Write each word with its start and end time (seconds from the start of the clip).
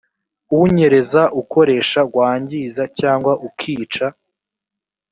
unyereza 0.61 1.21
ukoresha 1.41 2.01
wangiza 2.17 2.83
cyangwa 2.99 3.33
ukica 3.47 4.07